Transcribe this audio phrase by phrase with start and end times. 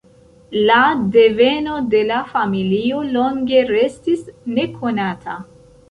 [0.69, 0.77] La
[1.17, 5.43] deveno de la familio longe restis nekonata.